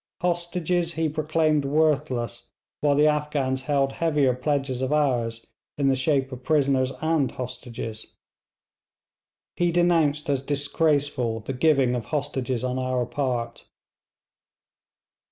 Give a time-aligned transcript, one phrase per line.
[0.21, 5.45] Hostages he proclaimed worthless while the Afghans held heavier pledges of ours
[5.77, 8.15] in the shape of prisoners and hostages.
[9.57, 13.65] He denounced as disgraceful the giving of hostages on our part.